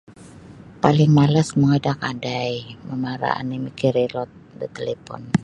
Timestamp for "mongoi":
1.59-1.79